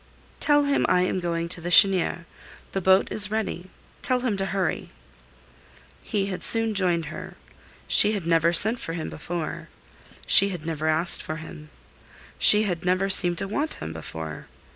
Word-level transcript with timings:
"Tell 0.39 0.63
him 0.63 0.87
I 0.89 1.01
am 1.01 1.19
going 1.19 1.47
to 1.49 1.61
the 1.61 1.69
Chênière. 1.69 2.25
The 2.71 2.81
boat 2.81 3.07
is 3.11 3.29
ready; 3.29 3.69
tell 4.01 4.21
him 4.21 4.35
to 4.37 4.47
hurry." 4.47 4.89
He 6.01 6.25
had 6.25 6.43
soon 6.43 6.73
joined 6.73 7.13
her. 7.13 7.35
She 7.87 8.13
had 8.13 8.25
never 8.25 8.51
sent 8.51 8.79
for 8.79 8.93
him 8.93 9.11
before. 9.11 9.69
She 10.25 10.49
had 10.49 10.65
never 10.65 10.87
asked 10.87 11.21
for 11.21 11.35
him. 11.35 11.69
She 12.39 12.63
had 12.63 12.83
never 12.83 13.11
seemed 13.11 13.37
to 13.37 13.47
want 13.47 13.75
him 13.75 13.93
before. 13.93 14.47